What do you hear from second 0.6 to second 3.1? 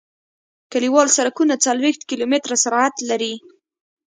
کلیوال سرکونه څلویښت کیلومتره سرعت